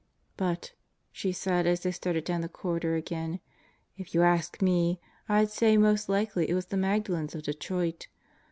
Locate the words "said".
1.31-1.67